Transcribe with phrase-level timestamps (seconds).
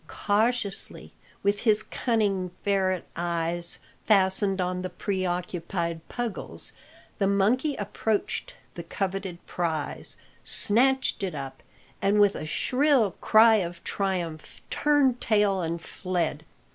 [0.07, 1.13] Cautiously,
[1.43, 3.77] with his cunning ferret eyes
[4.07, 6.71] fastened on the preoccupied Puggles,
[7.19, 11.61] the monkey approached the coveted prize, snatched it up,
[12.01, 16.45] and with a shrill cry of triumph turned tail and fled.